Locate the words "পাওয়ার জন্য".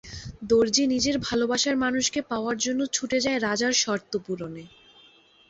2.21-2.81